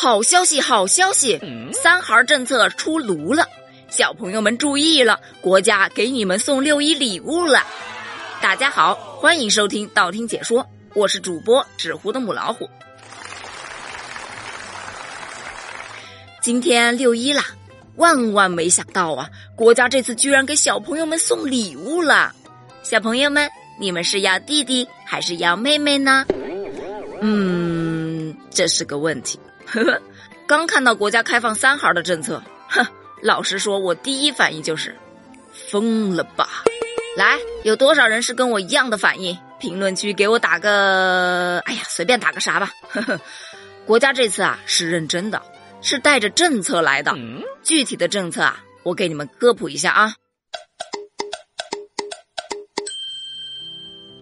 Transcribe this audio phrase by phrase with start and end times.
[0.00, 1.40] 好消息，好消息！
[1.72, 3.44] 三孩政策出炉了，
[3.88, 7.66] 小朋友们注意了，国家给你们送六一礼物了。
[8.40, 10.64] 大家好，欢迎收听道听解说，
[10.94, 12.70] 我是主播纸糊的母老虎。
[16.40, 17.46] 今天六一啦，
[17.96, 22.32] 万万没想到啊，国家这次居然给小朋友们送礼物了。
[22.84, 26.24] 小朋友们，你们是要弟弟还是要妹妹呢？
[27.20, 29.40] 嗯，这是个问题。
[29.70, 30.02] 呵呵，
[30.46, 32.86] 刚看到国家开放三孩的政策，哼，
[33.22, 34.96] 老实说，我第一反应就是
[35.52, 36.64] 疯了吧。
[37.16, 39.36] 来，有多少人是跟我一样的反应？
[39.60, 42.70] 评论区给我打个，哎呀，随便打个啥吧。
[42.88, 43.20] 呵呵，
[43.84, 45.42] 国家这次啊是认真的，
[45.82, 47.14] 是带着政策来的。
[47.62, 50.14] 具体的政策啊，我给你们科普一下啊。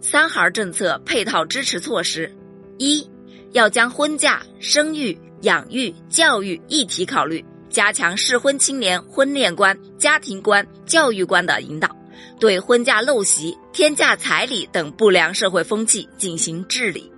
[0.00, 2.34] 三孩政策配套支持措施：
[2.78, 3.08] 一，
[3.52, 5.16] 要将婚嫁、生育。
[5.42, 11.94] 养育、教育一体考虑，加强适婚青年婚恋观、家庭观、教育观的引导，
[12.40, 17.10] 对婚嫁陋习、天价彩礼等不良社会风气进行治理。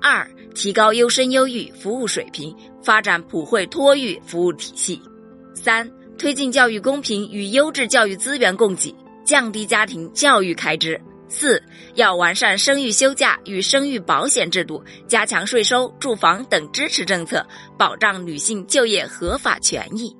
[0.00, 5.00] 二、提高优生优育服务水平，发展普惠托育服务体系。
[5.54, 8.94] 三、推进教育公平与优质教育资源供给，
[9.24, 11.00] 降低家庭教育开支。
[11.28, 11.62] 四
[11.94, 17.46] 要完善生育休假与生育保险制度，加强税收、住房等支持政策，
[17.78, 20.16] 保障女性就业合法权益。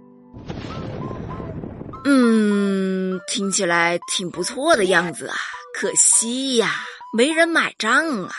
[2.05, 5.36] 嗯，听起来挺不错的样子啊，
[5.75, 8.31] 可惜呀，没人买账啊。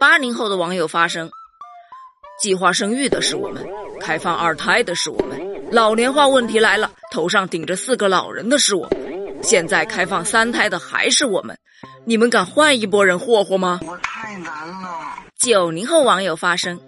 [0.00, 1.30] 八零后的网友发声：
[2.40, 3.66] 计划生育的是我们，
[4.00, 5.40] 开放二胎的是我们，
[5.72, 9.07] 老龄化问题来了，头上顶着四个老人的是我们。
[9.42, 11.56] 现在开放三胎的还是我们，
[12.04, 13.80] 你们敢换一拨人霍霍吗？
[13.86, 14.98] 我太难了。
[15.38, 16.80] 九零后网友发声，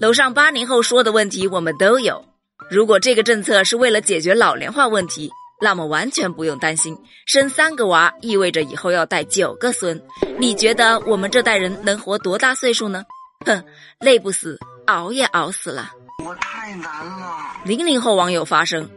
[0.00, 2.24] 楼上八零后说的问题我们都有。
[2.70, 10.02] 如果这个政策是为了解决老龄化问题，那么完全不用担心，生三个娃意味着以后要带九个孙。
[10.38, 13.04] 你觉得我们这代人能活多大岁数呢？
[13.44, 13.62] 哼，
[14.00, 15.90] 累不死，熬也熬死了。
[16.24, 17.36] 我太难了。
[17.64, 18.88] 零零后网友发声。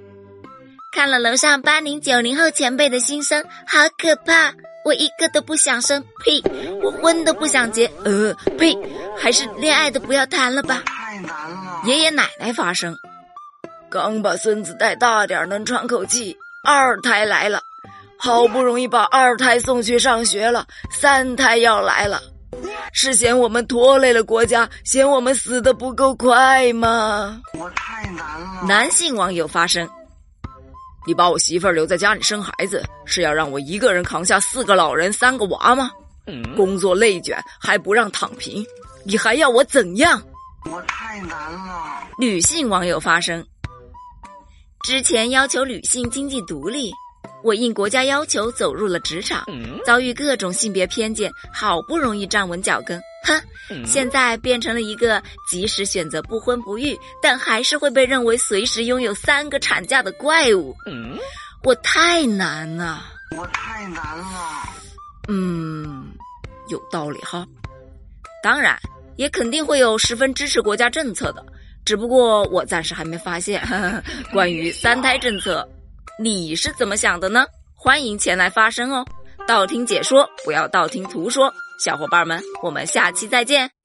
[0.91, 4.51] 看了楼上八零九零后前辈的心声，好可怕！
[4.83, 6.41] 我一个都不想生，呸！
[6.81, 8.75] 我婚都不想结，呃，呸！
[9.15, 10.81] 还是恋爱的不要谈了吧。
[10.85, 11.81] 太难了。
[11.85, 12.97] 爷爷奶奶发声，
[13.89, 17.61] 刚把孙子带大点能喘口气，二胎来了，
[18.17, 22.19] 好不容易把二胎送去上学了，三胎要来了，
[22.93, 27.39] 是嫌我们拖累了国家，嫌我们死的不够快吗？
[27.53, 28.63] 我太难了。
[28.67, 29.87] 男性网友发声。
[31.07, 35.91] 你把我媳妇儿留在家里生孩子，是要让我一个人扛下四个老人、三个娃吗？
[36.55, 38.63] 工作累卷还不让躺平，
[39.03, 40.21] 你还要我怎样？
[40.69, 42.03] 我太难了。
[42.19, 43.43] 女性网友发声：
[44.83, 46.91] 之前要求女性经济独立。
[47.41, 49.45] 我应国家要求走入了职场，
[49.85, 60.75] 遭遇各种性别偏见，好不容易站稳脚跟，哼，现在变成了一个即使选择不婚不育，但还是会被认为随时拥有三个产假的怪物。
[61.63, 63.03] 我太难了，
[63.37, 64.69] 我太难了。
[65.27, 66.11] 嗯，
[66.69, 67.45] 有道理哈。
[68.41, 68.79] 当然，
[69.17, 71.45] 也肯定会有十分支持国家政策的，
[71.83, 73.61] 只不过我暂时还没发现。
[74.31, 75.67] 关于三胎政策。
[76.21, 77.45] 你是怎么想的呢？
[77.75, 79.05] 欢迎前来发声哦！
[79.47, 81.53] 道听解说，不要道听途说。
[81.79, 83.78] 小伙伴们，我们下期再见。